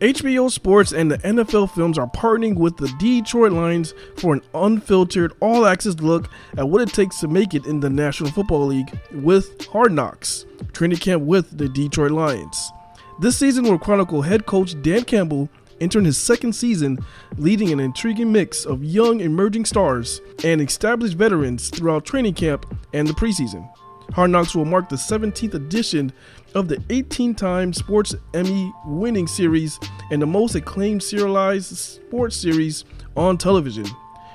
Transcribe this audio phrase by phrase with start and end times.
[0.00, 5.32] HBO Sports and the NFL Films are partnering with the Detroit Lions for an unfiltered,
[5.40, 8.96] all access look at what it takes to make it in the National Football League
[9.10, 12.70] with Hard Knocks, training camp with the Detroit Lions.
[13.18, 15.48] This season will chronicle head coach Dan Campbell
[15.80, 16.98] entering his second season,
[17.36, 23.08] leading an intriguing mix of young emerging stars and established veterans throughout training camp and
[23.08, 23.68] the preseason.
[24.12, 26.12] Hard Knocks will mark the 17th edition
[26.54, 29.78] of the 18 time Sports Emmy winning series
[30.10, 32.84] and the most acclaimed serialized sports series
[33.16, 33.86] on television.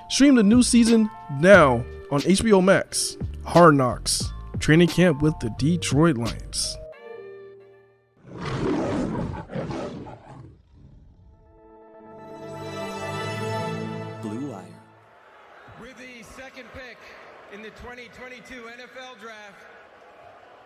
[0.10, 3.18] Stream the new season now on HBO Max.
[3.46, 6.78] Hard Knocks, training camp with the Detroit Lions.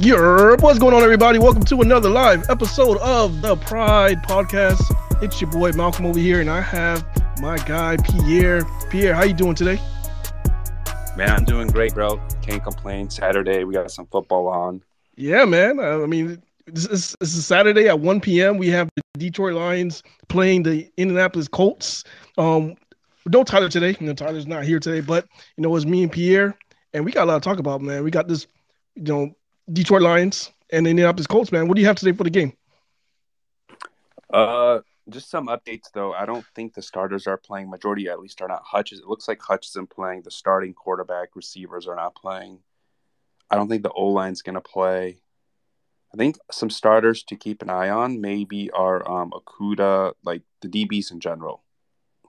[0.00, 1.38] Yerp, what's going on, everybody?
[1.38, 4.80] Welcome to another live episode of the Pride Podcast.
[5.22, 7.06] It's your boy Malcolm over here, and I have
[7.42, 8.64] my guy Pierre.
[8.88, 9.78] Pierre, how you doing today?
[11.18, 12.18] Man, I'm doing great, bro.
[12.40, 13.10] Can't complain.
[13.10, 14.82] Saturday, we got some football on.
[15.16, 15.78] Yeah, man.
[15.78, 18.56] I mean, this is, this is Saturday at 1 p.m.
[18.56, 22.04] We have the Detroit Lions playing the Indianapolis Colts.
[22.38, 22.74] Um,
[23.26, 23.94] no Tyler today.
[24.00, 25.26] You know, Tyler's not here today, but
[25.58, 26.56] you know, it's me and Pierre,
[26.94, 28.02] and we got a lot to talk about, man.
[28.02, 28.46] We got this,
[28.94, 29.34] you know,
[29.72, 31.68] Detroit Lions and the Indianapolis Colts, man.
[31.68, 32.52] What do you have today for the game?
[34.32, 36.12] Uh, just some updates though.
[36.12, 37.70] I don't think the starters are playing.
[37.70, 39.04] Majority, at least, are not Hutchinson.
[39.04, 40.22] It looks like Hutchinson playing.
[40.22, 42.60] The starting quarterback, receivers are not playing.
[43.50, 45.20] I don't think the O line's gonna play.
[46.12, 50.68] I think some starters to keep an eye on maybe are um Okudah, like the
[50.68, 51.62] DBs in general,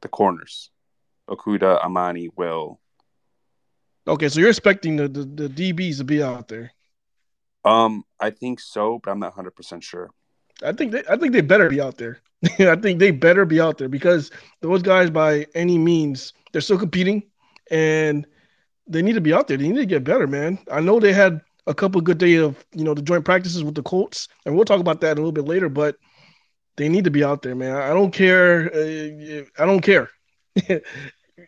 [0.01, 0.71] the corners,
[1.29, 2.79] Okudah, Amani, Will.
[4.07, 6.71] Okay, so you're expecting the, the, the DBs to be out there.
[7.63, 10.09] Um, I think so, but I'm not 100 percent sure.
[10.63, 12.19] I think they I think they better be out there.
[12.59, 16.79] I think they better be out there because those guys by any means they're still
[16.79, 17.23] competing
[17.69, 18.25] and
[18.87, 19.57] they need to be out there.
[19.57, 20.59] They need to get better, man.
[20.71, 23.75] I know they had a couple good days of you know the joint practices with
[23.75, 25.69] the Colts, and we'll talk about that a little bit later.
[25.69, 25.95] But
[26.77, 27.75] they need to be out there, man.
[27.75, 28.73] I don't care.
[28.73, 30.09] Uh, I don't care.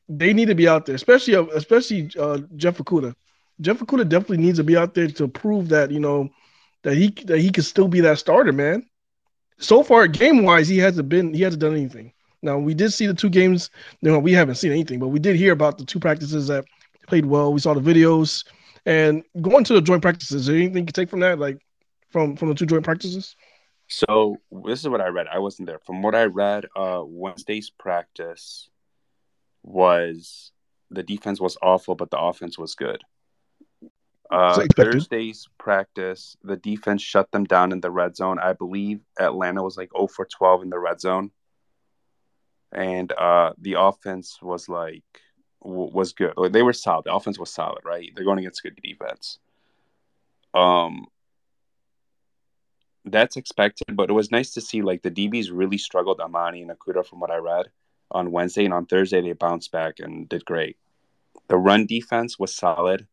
[0.09, 3.16] they need to be out there, especially especially uh, Jeff Okudah.
[3.63, 6.29] Jeff Okudah definitely needs to be out there to prove that you know
[6.84, 8.85] that he that he can still be that starter, man.
[9.57, 12.12] So far, game wise, he hasn't been he hasn't done anything.
[12.41, 13.69] Now we did see the two games.
[14.01, 16.65] You know, we haven't seen anything, but we did hear about the two practices that
[17.07, 17.54] played well.
[17.54, 18.45] We saw the videos
[18.86, 20.50] and going to the joint practices.
[20.50, 21.57] Anything you can take from that, like
[22.12, 23.36] from from the two joint practices?
[23.88, 25.27] So this is what I read.
[25.31, 25.80] I wasn't there.
[25.80, 28.69] From what I read, uh, Wednesday's practice
[29.62, 30.51] was
[30.92, 33.01] the defense was awful, but the offense was good.
[34.31, 38.40] Uh, Thursday's practice, the defense shut them down in the red zone.
[38.40, 41.31] I believe Atlanta was like 0 for 12 in the red zone,
[42.72, 45.04] and uh, the offense was like
[45.62, 46.34] w- was good.
[46.36, 47.06] Like, they were solid.
[47.06, 48.12] The offense was solid, right?
[48.16, 49.40] They're going against good defense.
[50.54, 51.08] Um,
[53.06, 56.72] that's expected, but it was nice to see like the DBs really struggled Amani and
[56.72, 57.66] Okudah from what I read
[58.12, 60.78] on Wednesday and on Thursday they bounced back and did great.
[61.50, 63.08] The run defense was solid.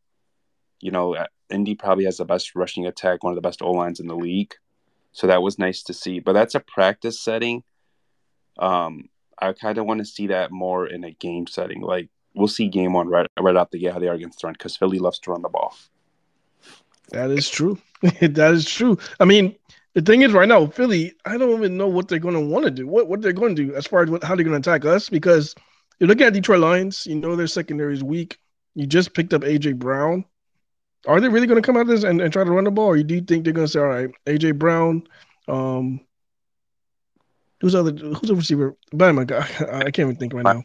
[0.80, 3.72] You know, uh, Indy probably has the best rushing attack, one of the best O
[3.72, 4.54] lines in the league.
[5.12, 6.20] So that was nice to see.
[6.20, 7.62] But that's a practice setting.
[8.58, 11.80] Um, I kind of want to see that more in a game setting.
[11.80, 14.46] Like we'll see game one right right out the gate how they are against the
[14.46, 15.74] run because Philly loves to run the ball.
[17.10, 17.78] That is true.
[18.02, 18.98] that is true.
[19.18, 19.56] I mean,
[19.94, 22.64] the thing is, right now, Philly, I don't even know what they're going to want
[22.64, 22.86] to do.
[22.86, 24.84] What what they're going to do as far as what, how they're going to attack
[24.84, 25.54] us because
[25.98, 28.38] you look at Detroit Lions, you know their secondary is weak.
[28.74, 30.24] You just picked up AJ Brown.
[31.06, 32.70] Are they really going to come out of this and, and try to run the
[32.70, 35.06] ball, or do you think they're going to say, all right, AJ Brown,
[35.48, 36.00] um,
[37.60, 38.76] who's other who's the receiver?
[38.92, 40.62] By my God, I can't even think right now.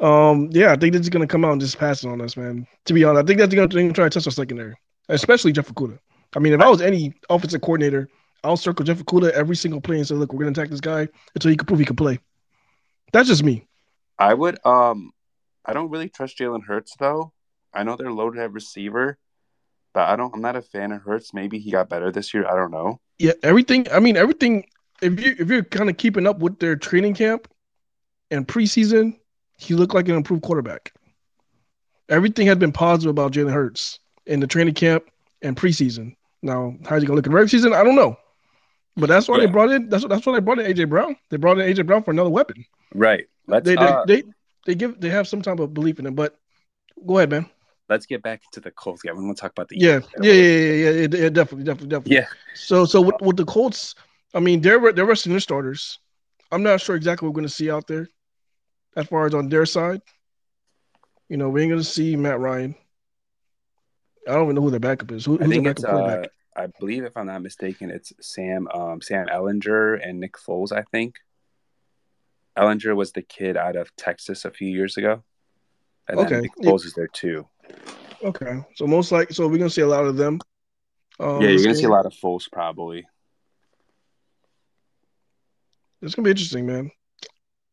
[0.30, 2.20] um, yeah, I think they're just going to come out and just pass it on
[2.20, 2.66] us, man.
[2.86, 4.74] To be honest, I think that's going to try to test our secondary,
[5.08, 5.98] especially Jeff Okudah.
[6.34, 8.08] I mean, if I was any offensive coordinator,
[8.42, 10.80] I'll circle Jeff Okudah every single play and say, look, we're going to attack this
[10.80, 12.18] guy until he can prove he can play.
[13.12, 13.66] That's just me.
[14.18, 15.12] I would um
[15.64, 17.32] I don't really trust Jalen Hurts though.
[17.76, 19.18] I know they're loaded at receiver,
[19.94, 21.34] but I don't I'm not a fan of Hurts.
[21.34, 22.46] Maybe he got better this year.
[22.46, 23.00] I don't know.
[23.18, 23.86] Yeah, everything.
[23.92, 24.66] I mean, everything.
[25.02, 27.48] If you if you're kind of keeping up with their training camp
[28.30, 29.18] and preseason,
[29.58, 30.92] he looked like an improved quarterback.
[32.08, 35.04] Everything had been positive about Jalen Hurts in the training camp
[35.42, 36.16] and preseason.
[36.42, 37.72] Now, how's he gonna look in the regular season?
[37.72, 38.16] I don't know.
[38.96, 39.46] But that's why Yeah.
[39.46, 39.88] they brought in.
[39.88, 41.16] That's that's why they brought in AJ Brown.
[41.30, 42.64] They brought in AJ Brown for another weapon.
[42.94, 43.26] Right.
[43.46, 44.22] Let's They they, uh, they
[44.64, 46.14] they give they have some type of belief in him.
[46.14, 46.38] But
[47.04, 47.46] go ahead, man.
[47.88, 49.02] Let's get back into the Colts.
[49.04, 51.64] Yeah, we want to talk about the Yeah, yeah, yeah, yeah, yeah, yeah, yeah, definitely,
[51.64, 52.16] definitely, definitely.
[52.16, 52.26] Yeah.
[52.54, 53.94] So, so with, with the Colts,
[54.34, 55.98] I mean, they're they're resting their starters.
[56.50, 58.08] I'm not sure exactly what we're going to see out there,
[58.96, 60.02] as far as on their side.
[61.28, 62.74] You know, we ain't going to see Matt Ryan.
[64.28, 65.24] I don't even know who their backup is.
[65.24, 66.26] Who, I think it's uh?
[66.56, 70.82] I believe if I'm not mistaken, it's Sam um Sam Ehlinger and Nick Foles, I
[70.82, 71.16] think.
[72.56, 75.22] Ehlinger was the kid out of Texas a few years ago.
[76.08, 76.34] And Okay.
[76.34, 77.46] then Nick Foles is there too.
[78.22, 80.40] Okay, so most like, so we're going to see a lot of them.
[81.18, 83.06] Um, yeah, you're gonna see a lot of folks probably.
[86.02, 86.90] It's gonna be interesting, man.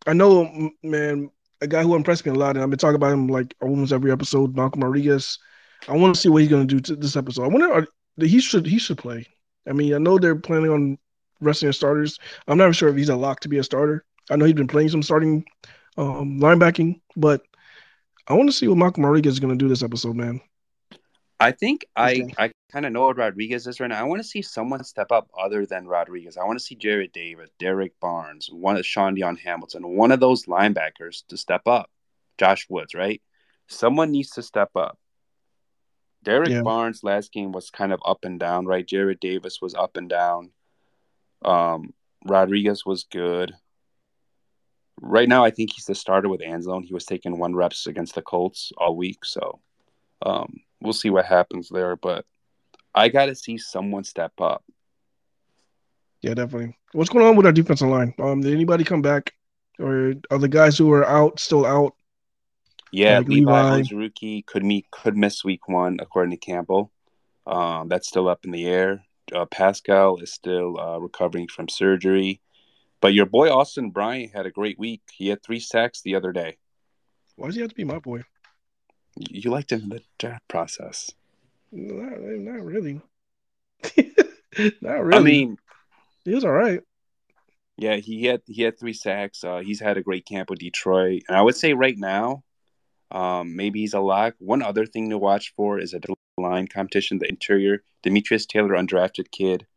[0.07, 1.29] I know, man,
[1.61, 3.91] a guy who impressed me a lot, and I've been talking about him like almost
[3.91, 4.55] every episode.
[4.55, 5.39] Malcolm Rodriguez.
[5.87, 7.43] I want to see what he's gonna do to this episode.
[7.43, 7.87] I wonder are,
[8.17, 9.27] he should he should play.
[9.67, 10.97] I mean, I know they're planning on
[11.41, 12.19] resting their starters.
[12.47, 14.05] I'm not sure if he's a lock to be a starter.
[14.29, 15.43] I know he's been playing some starting
[15.97, 17.41] um, linebacking, but
[18.27, 20.41] I want to see what Malcolm Rodriguez is gonna do this episode, man.
[21.39, 22.29] I think I.
[22.37, 23.99] I kind of know what Rodriguez is right now.
[23.99, 26.37] I want to see someone step up other than Rodriguez.
[26.37, 30.19] I want to see Jared Davis, Derrick Barnes, one of Shaun Dion Hamilton, one of
[30.19, 31.89] those linebackers to step up.
[32.37, 33.21] Josh Woods, right?
[33.67, 34.97] Someone needs to step up.
[36.23, 36.61] Derrick Yeah.
[36.61, 38.87] Barnes last game was kind of up and down, right?
[38.87, 40.51] Jared Davis was up and down.
[41.43, 41.93] Um,
[42.25, 43.53] Rodriguez was good.
[45.01, 46.85] Right now, I think he's the starter with Anzalone.
[46.85, 49.59] He was taking one reps against the Colts all week, so
[50.25, 51.95] um, we'll see what happens there.
[51.95, 52.25] But
[52.93, 54.63] I got to see someone step up.
[56.21, 56.77] Yeah, definitely.
[56.93, 58.13] What's going on with our defensive line?
[58.19, 59.33] Um, did anybody come back,
[59.79, 61.95] or are the guys who are out still out?
[62.91, 63.81] Yeah, Like Levi Levi.
[63.81, 66.91] Onwuzurike could meet could miss week one according to Campbell.
[67.47, 69.03] Um, that's still up in the air.
[69.33, 72.39] Uh, Paschal is still uh, recovering from surgery,
[73.03, 75.01] but your boy Austin Bryant had a great week.
[75.11, 76.55] He had three sacks the other day.
[77.35, 78.21] Why does he have to be my boy?
[79.17, 81.11] You liked him in the draft process.
[81.69, 83.01] Not, not really.
[84.81, 85.17] not really.
[85.17, 85.57] I mean,
[86.23, 86.79] he was all right.
[87.75, 89.43] yeah, he had he had three sacks.
[89.43, 92.45] Uh, he's had a great camp with Detroit, and I would say right now,
[93.11, 94.35] um, maybe he's a lock.
[94.39, 95.99] One other thing to watch for is a
[96.37, 97.19] line competition.
[97.19, 99.67] The interior, Demetrius Taylor, undrafted kid.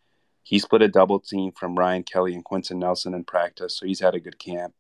[0.47, 3.99] He split a double team from Ryan Kelly and Quenton Nelson in practice, so he's
[3.99, 4.75] had a good camp.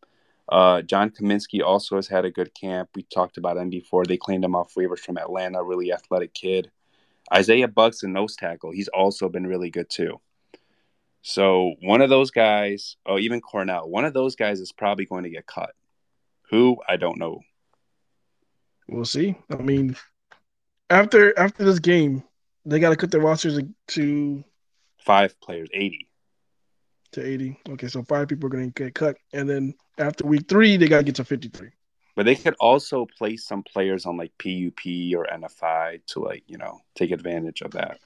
[0.48, 2.90] Uh, John Cominsky also has had a good camp.
[2.94, 4.04] We talked about him before.
[4.04, 6.70] They claimed him off waivers from Atlanta, really athletic kid.
[7.34, 10.20] Isaiah Buggs, a nose tackle, he's also been really good too.
[11.22, 15.24] So one of those guys, oh, even Cornell, one of those guys is probably going
[15.24, 15.74] to get cut.
[16.50, 17.40] Who I don't know.
[18.86, 19.34] We'll see.
[19.50, 19.96] I mean,
[20.90, 22.22] after after this game,
[22.64, 24.44] they got to cut their rosters to
[25.06, 26.08] Five players, eighty.
[27.12, 27.58] to eighty.
[27.68, 30.88] Okay, so five people are going to get cut, and then after week three, they
[30.88, 31.70] got to get to fifty three.
[32.16, 34.84] But they could also place some players on like PUP
[35.14, 38.00] or NFI to like you know take advantage of that.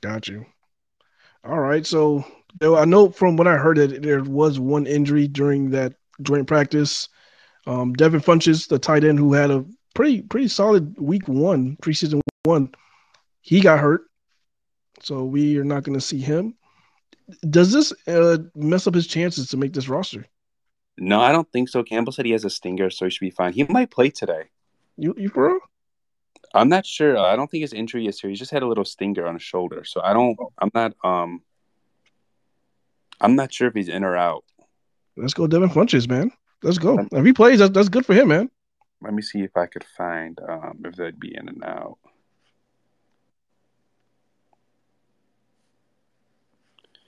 [0.00, 0.46] Got you.
[1.44, 1.86] All right.
[1.86, 2.24] So
[2.62, 7.08] I know from what I heard that there was one injury during that joint practice.
[7.66, 12.20] Um, Devin Funchess, the tight end who had a pretty pretty solid week one, preseason
[12.44, 12.72] one,
[13.42, 14.07] he got hurt.
[15.02, 16.54] So we are not going to see him.
[17.48, 20.26] Does this uh, mess up his chances to make this roster?
[20.96, 21.82] No, I don't think so.
[21.82, 23.52] Campbell said he has a stinger, so he should be fine.
[23.52, 24.44] He might play today.
[24.96, 25.58] You you for real?
[26.54, 27.18] I'm not sure.
[27.18, 28.30] I don't think his injury is here.
[28.30, 30.36] He just had a little stinger on his shoulder, so I don't.
[30.58, 30.94] I'm not.
[31.04, 31.42] Um,
[33.20, 34.44] I'm not sure if he's in or out.
[35.16, 36.32] Let's go, Devin Funchess, man.
[36.62, 37.06] Let's go.
[37.12, 38.50] If he plays, that's, that's good for him, man.
[39.00, 41.98] Let me see if I could find um, if they'd be in and out.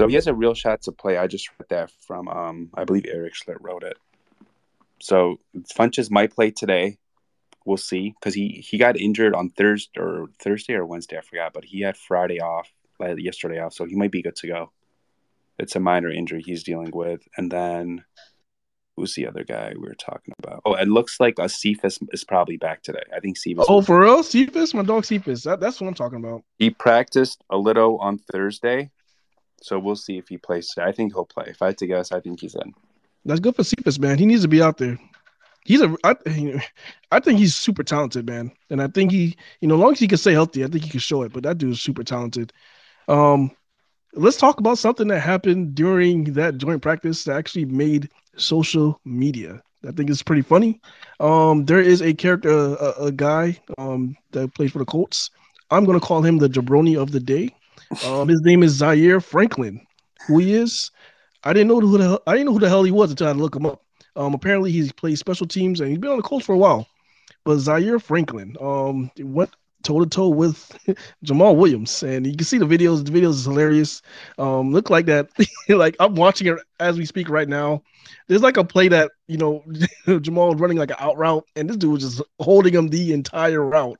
[0.00, 1.18] So he has a real shot to play.
[1.18, 3.98] I just read that from, um, I believe Eric Schlitt wrote it.
[4.98, 5.40] So
[5.76, 6.96] Funchess might play today.
[7.66, 11.52] We'll see because he he got injured on Thursday or Thursday or Wednesday, I forgot,
[11.52, 14.72] but he had Friday off, like yesterday off, so he might be good to go.
[15.58, 18.02] It's a minor injury he's dealing with, and then
[18.96, 20.62] who's the other guy we were talking about?
[20.64, 23.02] Oh, it looks like a Cephus is probably back today.
[23.14, 23.66] I think Cephus.
[23.68, 24.22] Oh, for real?
[24.22, 24.72] Cephus?
[24.72, 25.42] My dog Cephus.
[25.42, 26.42] That, that's what I'm talking about.
[26.56, 28.90] He practiced a little on Thursday,
[29.62, 30.86] so we'll see if he plays today.
[30.86, 31.46] I think he'll play.
[31.48, 32.74] If I had to guess, I think he's in.
[33.24, 34.18] That's good for Cephus, man.
[34.18, 34.98] He needs to be out there.
[35.64, 36.16] He's a, I,
[37.12, 38.50] I think he's super talented, man.
[38.70, 40.84] And I think he, you know, as long as he can stay healthy, I think
[40.84, 41.32] he can show it.
[41.32, 42.52] But that dude is super talented.
[43.08, 43.50] Um,
[44.14, 49.62] let's talk about something that happened during that joint practice that actually made social media.
[49.86, 50.80] I think it's pretty funny.
[51.20, 55.30] Um, there is a character, a, a guy um, that plays for the Colts.
[55.70, 57.54] I'm gonna call him the jabroni of the day.
[58.04, 59.84] Um, his name is Zaire Franklin.
[60.26, 60.90] Who he is?
[61.42, 63.28] I didn't know who the hell, I didn't know who the hell he was until
[63.28, 63.82] I look him up.
[64.16, 66.86] Um, apparently he's played special teams and he's been on the Colts for a while.
[67.44, 69.50] But Zaire Franklin um went
[69.82, 70.78] toe to toe with
[71.24, 73.04] Jamaal Williams, and you can see the videos.
[73.04, 74.02] The videos is hilarious.
[74.38, 75.28] Um, look like that.
[75.68, 77.82] like I'm watching it as we speak right now.
[78.28, 79.62] There's like a play that you know
[80.06, 83.64] Jamaal running like an out route, and this dude was just holding him the entire
[83.64, 83.98] route.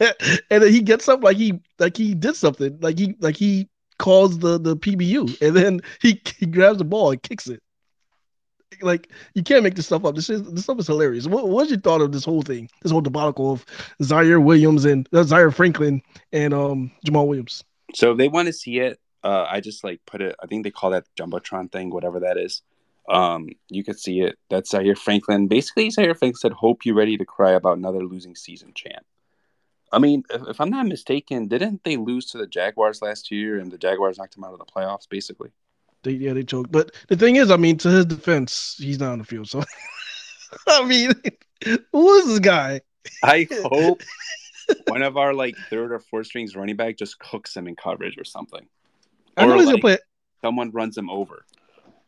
[0.50, 3.68] and then he gets up like he like he did something, like he like he
[3.98, 7.62] calls the the PBU, and then he he grabs the ball and kicks it.
[8.80, 10.14] Like you can't make this stuff up.
[10.14, 11.26] This is this stuff is hilarious.
[11.26, 12.70] What what's your thought of this whole thing?
[12.82, 13.66] This whole debacle of
[14.02, 16.00] Zaire Williams and uh, Zaire Franklin
[16.32, 17.62] and um Jamaal Williams.
[17.94, 20.34] So if they want to see it, uh, I just like put it.
[20.42, 22.62] I think they call that jumbotron thing, whatever that is.
[23.08, 24.38] Um, you could see it.
[24.48, 25.48] That's Zaire Franklin.
[25.48, 29.04] Basically, Zaire Franklin said, "Hope you're ready to cry about another losing season, champ."
[29.92, 33.58] I mean, if, if I'm not mistaken, didn't they lose to the Jaguars last year,
[33.58, 35.50] and the Jaguars knocked them out of the playoffs, basically?
[36.02, 36.72] They yeah they choked.
[36.72, 39.48] But the thing is, I mean, to his defense, he's not on the field.
[39.48, 39.62] So
[40.66, 41.12] I mean,
[41.92, 42.80] who is this guy?
[43.22, 44.02] I hope
[44.86, 48.16] one of our like third or fourth strings running back just cooks him in coverage
[48.18, 48.66] or something.
[49.36, 49.98] I know Or, he's like, gonna play.
[50.42, 51.44] Someone runs him over.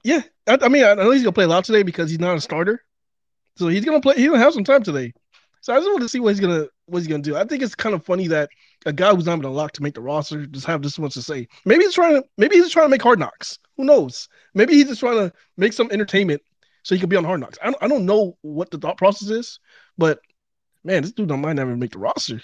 [0.04, 2.36] Yeah, I, I mean, I know he's gonna play a lot today because he's not
[2.36, 2.82] a starter,
[3.56, 4.14] so he's gonna play.
[4.16, 5.12] He's gonna have some time today.
[5.62, 7.36] So I just want to see what he's gonna what he's gonna do.
[7.36, 8.50] I think it's kind of funny that
[8.84, 11.22] a guy who's not been locked to make the roster just have this much to
[11.22, 11.46] say.
[11.64, 13.60] Maybe he's trying to maybe he's trying to make hard knocks.
[13.76, 14.28] Who knows?
[14.54, 16.42] Maybe he's just trying to make some entertainment
[16.82, 17.58] so he could be on hard knocks.
[17.62, 19.60] I don't, I don't know what the thought process is,
[19.96, 20.18] but
[20.82, 22.42] man, this dude don't mind never make the roster.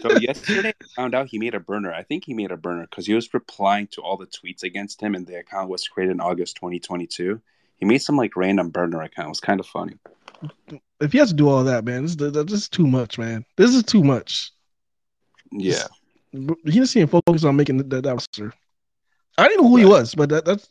[0.00, 1.92] So yesterday, I found out he made a burner.
[1.94, 5.00] I think he made a burner because he was replying to all the tweets against
[5.00, 7.40] him, and the account was created in August 2022.
[7.76, 9.26] He made some like random burner account.
[9.26, 9.94] It was kind of funny.
[11.00, 13.44] If he has to do all that, man, this, this is too much, man.
[13.56, 14.50] This is too much.
[15.50, 15.86] Yeah,
[16.32, 18.52] He just seeing focus on making that, that roster.
[19.38, 20.68] I didn't know who he was, but that, that's.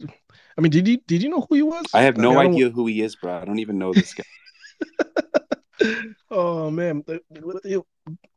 [0.57, 1.85] I mean, did you did you know who he was?
[1.93, 3.37] I have no mean, don't- idea who he is, bro.
[3.37, 4.23] I don't even know this guy.
[6.31, 7.03] oh man.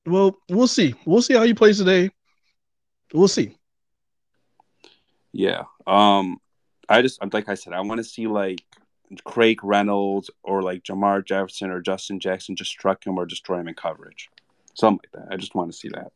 [0.07, 0.95] Well, we'll see.
[1.05, 2.11] We'll see how he plays today.
[3.13, 3.57] We'll see.
[5.33, 5.65] Yeah.
[5.87, 6.39] Um,
[6.89, 8.61] I just like I said, I want to see like
[9.25, 13.69] Craig Reynolds or like Jermar Jefferson or Justin Jackson just struck him or destroy him
[13.69, 14.29] in coverage,
[14.75, 15.35] something like that.
[15.35, 16.13] I just want to see that.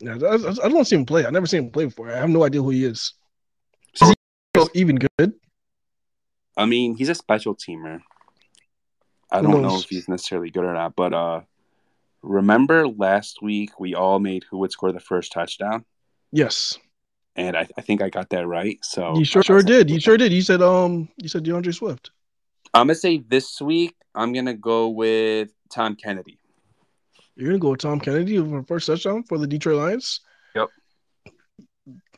[0.00, 1.24] Yeah, I, I, I don't see him play.
[1.24, 2.10] I never seen him play before.
[2.10, 3.14] I have no idea who he is.
[4.00, 4.10] Is
[4.54, 5.32] he even good?
[6.56, 8.00] I mean, he's a special teamer.
[9.30, 11.40] I don't know if he's necessarily good or not, but uh,
[12.22, 15.84] remember last week we all made who would score the first touchdown,
[16.32, 16.78] Yes,
[17.34, 18.78] and I, I think I got that right.
[18.82, 19.90] So you sure sure did.
[19.90, 20.32] You sure did.
[20.32, 22.10] You said um, you said D'Andre Swift.
[22.76, 26.38] I'm gonna say this week I'm gonna go with Tom Kennedy.
[27.34, 30.20] You're gonna go with Tom Kennedy for first touchdown for the Detroit Lions.
[30.54, 30.68] Yep.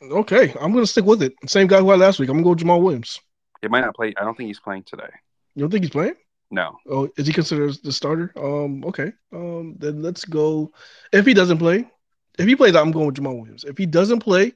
[0.03, 1.35] Okay, I'm gonna stick with it.
[1.47, 2.29] Same guy who had last week.
[2.29, 3.21] I'm gonna go with Jamaal Williams.
[3.63, 4.13] It might not play.
[4.17, 5.09] I don't think he's playing today.
[5.55, 6.15] You don't think he's playing?
[6.51, 6.77] No.
[6.91, 8.33] Oh, is he considered the starter?
[8.37, 9.13] Um, okay.
[9.33, 10.73] Um, then let's go.
[11.13, 11.89] If he doesn't play,
[12.37, 13.63] if he plays, I'm going with Jamaal Williams.
[13.63, 14.55] If he doesn't play,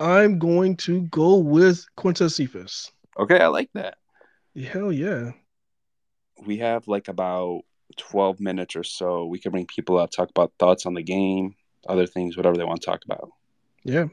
[0.00, 2.90] I'm going to go with Quintez Cephus.
[3.20, 3.98] Okay, I like that.
[4.56, 5.32] Hell yeah.
[6.46, 7.62] We have like about
[7.96, 9.26] 12 minutes or so.
[9.26, 11.54] We can bring people up, talk about thoughts on the game,
[11.88, 13.30] other things, whatever they want to talk about.
[13.84, 14.06] Yeah.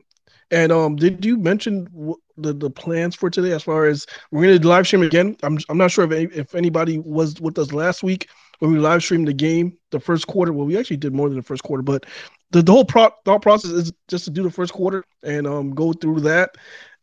[0.50, 3.54] And um, did you mention w- the the plans for today?
[3.54, 5.38] As far as we're gonna live stream again.
[5.44, 8.80] I'm I'm not sure if any, if anybody was with us last week when we
[8.80, 10.52] live streamed the game, the first quarter.
[10.52, 12.06] Well, we actually did more than the first quarter, but
[12.52, 15.72] the, the whole pro- thought process is just to do the first quarter and um
[15.72, 16.56] go through that,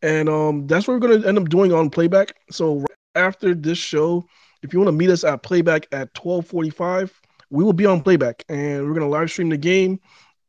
[0.02, 2.36] and um that's what we're gonna end up doing on playback.
[2.50, 2.87] So right
[3.18, 4.26] after this show,
[4.62, 7.10] if you want to meet us at playback at 12:45,
[7.50, 10.00] we will be on playback and we're gonna live stream the game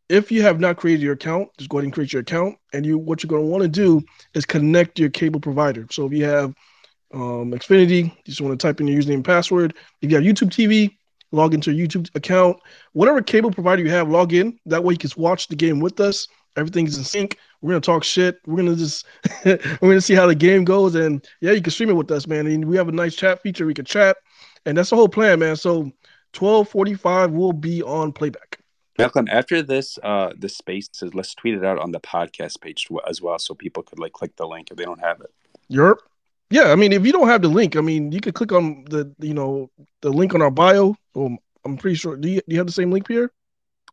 [0.10, 2.58] if you have not created your account, just go ahead and create your account.
[2.74, 4.04] And you, what you're going to want to do
[4.34, 5.86] is connect your cable provider.
[5.92, 6.56] So if you have
[7.14, 9.76] um, Xfinity, you just want to type in your username and password.
[10.02, 10.98] If you have YouTube TV,
[11.32, 12.58] log into your YouTube account.
[12.94, 14.60] Whatever cable provider you have, log in.
[14.66, 16.28] That way you can watch the game with us.
[16.58, 17.38] Everything is in sync.
[17.62, 18.40] We're gonna talk shit.
[18.46, 19.06] We're gonna just
[19.46, 22.28] we're gonna see how the game goes, and yeah, you can stream it with us,
[22.28, 22.48] man.
[22.48, 23.66] And we have a nice chat feature.
[23.66, 24.18] We can chat,
[24.66, 25.56] and that's the whole plan, man.
[25.56, 25.92] So
[26.34, 28.60] 12:45 will be on playback.
[28.98, 33.22] Malcolm, after this, uh, the spaces, let's tweet it out on the podcast page as
[33.22, 35.32] well, so people could like click the link if they don't have it.
[35.70, 36.02] Europe.
[36.50, 38.86] Yeah, I mean, if you don't have the link, I mean, you could click on
[38.90, 39.70] the you know
[40.02, 40.96] the link on our bio.
[41.16, 42.16] Um, I'm pretty sure.
[42.16, 43.32] Do you, do you have the same link, Pierre?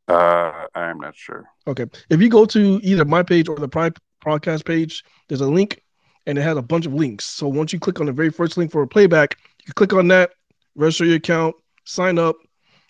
[0.08, 1.44] Uh, I'm not sure.
[1.66, 1.86] Okay.
[2.10, 5.82] If you go to either my page or the Pride podcast page, there's a link,
[6.26, 7.24] and it has a bunch of links.
[7.24, 10.08] So once you click on the very first link for a playback, you click on
[10.08, 10.30] that,
[10.76, 12.36] register your account, sign up.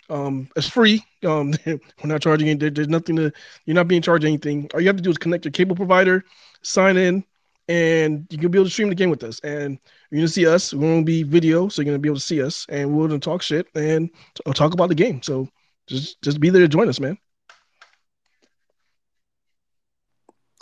[0.09, 1.03] Um, it's free.
[1.25, 2.55] Um, we're not charging.
[2.57, 3.31] There- There's nothing to.
[3.65, 4.69] You're not being charged anything.
[4.73, 6.23] All you have to do is connect your cable provider,
[6.61, 7.25] sign in,
[7.67, 9.39] and you can be able to stream the game with us.
[9.41, 9.77] And
[10.11, 10.73] you're gonna see us.
[10.73, 13.19] We're gonna be video, so you're gonna be able to see us, and we're gonna
[13.19, 15.21] talk shit and t- talk about the game.
[15.21, 15.49] So
[15.87, 17.17] just just be there to join us, man.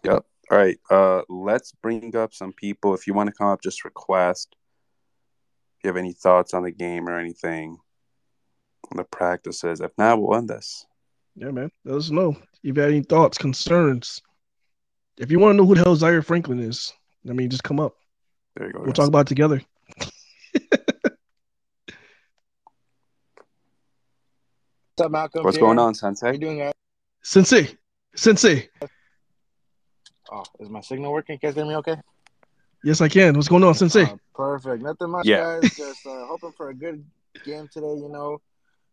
[0.03, 0.25] Yep.
[0.51, 0.77] All right.
[0.89, 2.93] Uh, let's bring up some people.
[2.93, 4.55] If you want to come up, just request.
[5.77, 7.77] If you have any thoughts on the game or anything,
[8.91, 9.81] on the practices.
[9.81, 10.85] If not, we'll end this.
[11.35, 11.71] Yeah, man.
[11.83, 14.21] Let us know if you have any thoughts, concerns.
[15.17, 16.93] If you want to know who the hell Zaire Franklin is,
[17.27, 17.95] I mean, just come up.
[18.55, 18.79] There you go.
[18.79, 18.95] We'll guys.
[18.95, 19.61] talk about it together.
[24.97, 25.43] What's up, Malcolm?
[25.43, 25.67] What's Pierre?
[25.67, 26.25] going on, Sensei?
[26.27, 26.71] How you doing, guys?
[27.21, 27.67] Sensei,
[28.15, 28.69] Sensei.
[30.31, 31.37] Oh, is my signal working?
[31.37, 31.97] Can you guys hear me okay?
[32.81, 33.35] Yes, I can.
[33.35, 34.05] What's going on, Sensei?
[34.05, 34.81] Oh, perfect.
[34.81, 35.59] Nothing much, Yeah.
[35.59, 35.75] guys.
[35.75, 37.03] Just uh, hoping for a good
[37.43, 37.87] game today.
[37.93, 38.39] You know,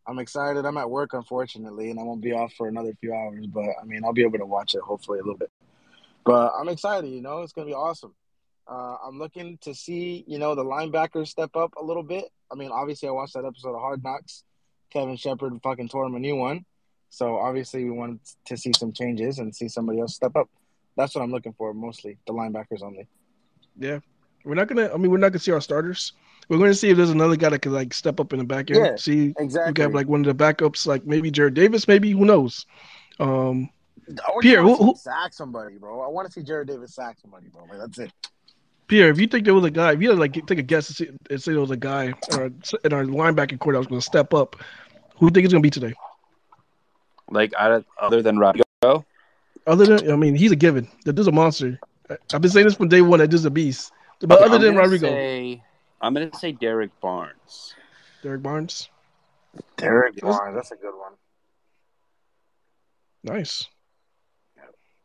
[0.04, 0.66] I'm excited.
[0.66, 3.46] I'm at work, unfortunately, and I won't be off for another few hours.
[3.46, 5.52] But I mean, I'll be able to watch it hopefully a little bit.
[6.24, 7.10] But I'm excited.
[7.10, 8.12] You know, it's gonna be awesome.
[8.66, 12.24] Uh, I'm looking to see, you know, the linebackers step up a little bit.
[12.50, 14.42] I mean, obviously, I watched that episode of Hard Knocks.
[14.92, 16.64] Kelvin Sheppard fucking tore him a new one.
[17.10, 20.48] So obviously, we wanted to see some changes and see somebody else step up.
[20.96, 22.18] That's what I'm looking for mostly.
[22.26, 23.06] The linebackers only.
[23.78, 24.00] Yeah,
[24.44, 24.92] we're not gonna.
[24.92, 26.12] I mean, we're not gonna see our starters.
[26.48, 28.44] We're going to see if there's another guy that could like step up in the
[28.44, 28.84] back end.
[28.84, 29.72] Yeah, see, exactly.
[29.76, 32.66] we have like one of the backups, like maybe Jared Davis, maybe who knows.
[33.20, 33.70] Um,
[34.40, 36.00] Pierre, who- who- sack somebody, bro.
[36.00, 37.62] I want to see Jared Davis sack somebody, bro.
[37.70, 38.12] Like, that's it.
[38.92, 40.86] Pierre, if you think there was a guy, if you had like take a guess
[40.88, 42.44] and say, and say there was a guy in our,
[42.84, 44.54] in our linebacking core that was going to step up,
[45.16, 45.94] who do you think it's going to be today?
[47.30, 49.06] Like other than Rodrigo,
[49.66, 50.86] Other than, I mean, he's a given.
[51.06, 51.78] That dude's a monster.
[52.10, 53.20] I- I've been saying this from day one.
[53.20, 53.92] That dude's a beast.
[54.20, 55.62] But other I'm than Rodrigo, say,
[56.02, 57.74] I'm gonna say Derrick Barnes.
[58.22, 58.90] Derrick Barnes,
[59.78, 61.12] Derrick That's- Barnes, that's a good one.
[63.24, 63.66] nice.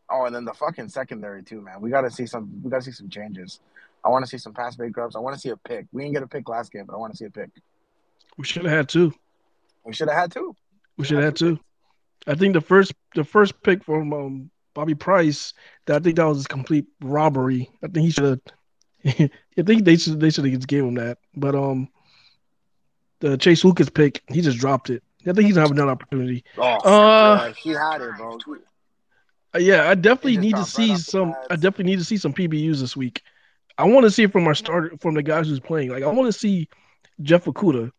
[0.09, 1.81] Oh, and then the fucking secondary too, man.
[1.81, 2.61] We got to see some.
[2.63, 3.59] We got to see some changes.
[4.07, 5.17] I want to see some pass breakups.
[5.17, 5.85] I want to see a pick.
[5.91, 7.49] We didn't get a pick last game, but I want to see a pick.
[8.37, 9.13] We should have had two.
[9.83, 10.55] We should have had two.
[10.95, 11.59] We should have had two.
[12.25, 15.53] I think the first the first pick from um, Bobby Price,
[15.87, 17.69] that I think that was a complete robbery.
[17.83, 18.41] I think he should
[19.03, 19.29] have.
[19.57, 21.17] I think they should they should have just gave him that.
[21.35, 21.89] But um,
[23.19, 25.03] the Chase Lucas pick, he just dropped it.
[25.23, 26.45] I think he's gonna have another opportunity.
[26.57, 28.37] Oh, Uh, yeah, he had it, bro.
[29.59, 31.35] Yeah, I definitely need to dropped right see some.
[31.49, 33.21] I definitely need to see some PBUs this week.
[33.77, 35.89] I want to see it from our starter, from the guys who's playing.
[35.89, 36.67] Like I want to see
[37.21, 37.91] Jeff Okudah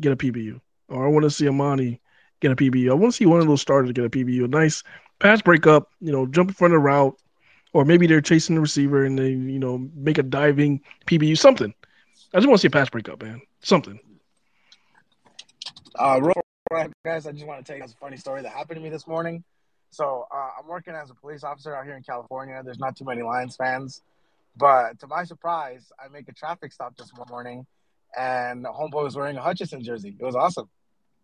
[0.00, 2.00] get a PBU, or I want to see Amani
[2.40, 2.90] get a PBU.
[2.90, 4.44] I want to see one of those starters get a PBU.
[4.44, 4.82] A nice
[5.18, 7.16] pass breakup, you know, jump in front of the route,
[7.72, 11.38] or maybe they're chasing the receiver and they, you know, make a diving PBU.
[11.38, 11.74] Something.
[12.32, 13.40] I just want to see a pass breakup, man.
[13.60, 13.98] Something.
[15.96, 16.42] Uh, real
[17.04, 18.90] guys, I just want to tell you guys a funny story that happened to me
[18.90, 19.44] this morning.
[19.90, 22.62] So uh, I'm working as a police officer out here in California.
[22.64, 24.02] There's not too many Lions fans,
[24.60, 27.66] but to my surprise, I make a traffic stop this morning,
[28.16, 30.14] and homeboy was wearing a Hutchinson jersey.
[30.20, 30.68] It was awesome.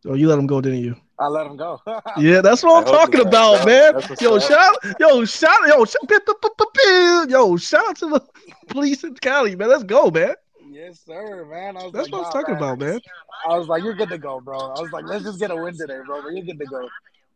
[0.09, 0.95] Oh, you let him go, didn't you?
[1.19, 1.81] I let him go.
[2.17, 3.95] Yeah, that's what I I'm hope talking about, That's- man.
[3.95, 8.21] that's what's Yo, shout, yo, shout, yo, shout, yo, shout out to the
[8.69, 9.69] police in Cali, man.
[9.69, 10.35] Let's go, man.
[10.71, 11.77] yes, sir, man.
[11.77, 12.63] I was That's like, what I was talking man.
[12.63, 13.01] about, man.
[13.49, 14.59] I was like, you're good to go, bro.
[14.59, 16.23] I was like, let's just get a win today, bro.
[16.23, 16.89] But you're good to go.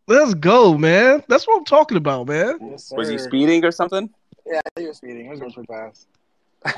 [0.06, 1.22] Let's go, man.
[1.28, 2.58] That's what I'm talking about, man.
[2.70, 2.92] Yes.
[2.96, 4.10] Was he speeding or something?
[4.46, 5.24] Yeah, he was speeding.
[5.24, 6.06] He was going too fast.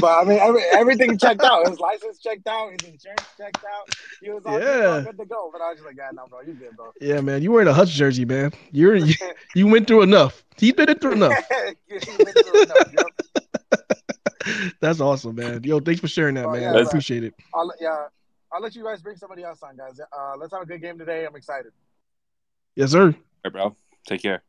[0.00, 1.68] but I mean, every, everything checked out.
[1.68, 2.70] His license checked out.
[2.72, 3.94] His insurance checked out.
[4.22, 5.00] He was all, he was all Yeah.
[5.02, 5.50] good to go.
[5.52, 6.92] But I was just like, yeah, no, bro, you good, bro.
[7.00, 7.42] Yeah, man.
[7.42, 8.52] You wearing a Hutch jersey, man.
[8.72, 9.14] You're you,
[9.54, 10.44] you went through enough.
[10.56, 11.38] He's been through enough.
[11.88, 13.06] You went through enough, yep.
[14.80, 15.62] That's awesome, man.
[15.64, 16.62] Yo, thanks for sharing that, Oh, man.
[16.62, 17.34] yeah, I appreciate it.
[17.54, 18.06] I'll, let- yeah,
[18.52, 20.00] I'll let you guys bring somebody else on, guys.
[20.00, 21.26] Uh, let's have a good game today.
[21.26, 21.72] I'm excited.
[22.76, 23.06] Yes, sir.
[23.08, 23.76] All right, bro.
[24.06, 24.42] Take care.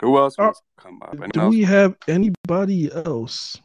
[0.00, 1.10] Who else Uh, wants to come up?
[1.12, 1.50] Anyone Do else?
[1.54, 3.60] we have anybody else?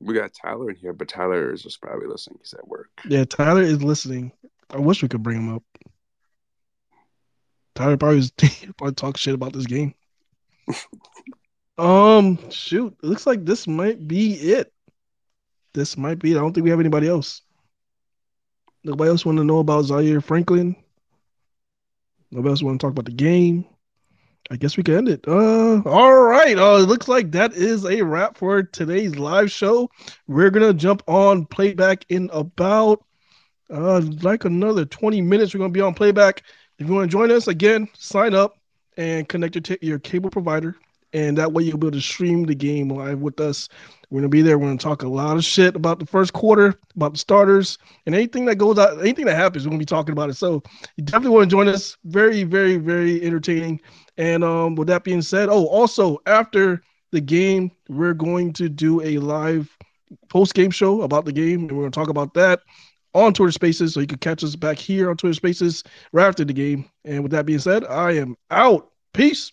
[0.00, 2.38] We got Tyler in here, but Tyler is just probably listening.
[2.42, 2.90] He's at work.
[3.08, 4.32] Yeah, Tyler is listening.
[4.70, 5.62] I wish we could bring him up.
[7.74, 8.30] Tyler probably was
[8.76, 9.94] probably talk shit about this game.
[11.78, 14.72] um, shoot, it looks like this might be it.
[15.72, 16.36] This might be it.
[16.36, 17.42] I don't think we have anybody else.
[18.84, 20.76] Nobody else want to know about Zaire Franklin.
[22.30, 23.64] Nobody else want to talk about the game.
[24.50, 25.24] I guess we can end it.
[25.26, 26.58] Uh, all right.
[26.58, 29.88] Uh, it looks like that is a wrap for today's live show.
[30.26, 33.02] We're gonna jump on playback in about
[33.70, 35.54] uh like another 20 minutes.
[35.54, 36.42] We're gonna be on playback.
[36.78, 38.58] If you want to join us again, sign up
[38.98, 40.76] and connect your ta- your cable provider,
[41.14, 43.68] and that way you'll be able to stream the game live with us.
[44.10, 44.58] We're gonna be there.
[44.58, 48.14] We're gonna talk a lot of shit about the first quarter, about the starters, and
[48.14, 50.34] anything that goes out, anything that happens, we're gonna be talking about it.
[50.34, 50.62] So
[50.96, 51.96] you definitely want to join us.
[52.04, 53.80] Very, very, very entertaining.
[54.18, 59.00] And um, with that being said, oh, also after the game, we're going to do
[59.02, 59.76] a live
[60.28, 62.60] post game show about the game, and we're to talk about that
[63.14, 63.94] on Twitter Spaces.
[63.94, 66.88] So you can catch us back here on Twitter Spaces right after the game.
[67.04, 68.90] And with that being said, I am out.
[69.12, 69.52] Peace.